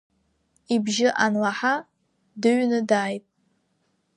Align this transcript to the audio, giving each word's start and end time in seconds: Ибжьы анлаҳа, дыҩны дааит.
Ибжьы 0.73 1.09
анлаҳа, 1.25 1.73
дыҩны 2.41 2.79
дааит. 2.89 3.25